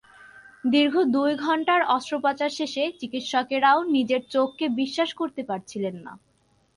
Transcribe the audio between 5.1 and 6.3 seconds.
করতে পারছিলেন না।